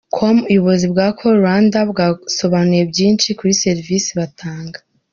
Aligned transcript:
com, 0.15 0.37
ubuyobozi 0.41 0.85
bwa 0.93 1.07
Call 1.17 1.35
Rwanda 1.41 1.79
bwasobanuye 1.91 2.83
byinshi 2.91 3.27
kuri 3.37 3.59
serivisi 3.63 4.11
batanga. 4.19 4.79